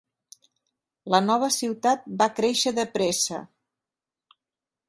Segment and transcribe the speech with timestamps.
[1.15, 3.45] La nova ciutat va créixer de pressa.